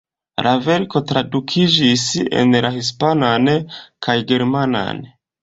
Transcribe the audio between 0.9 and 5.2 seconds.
tradukiĝis en la hispanan kaj germanan.